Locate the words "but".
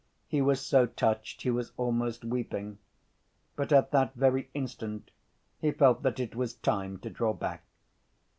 3.55-3.71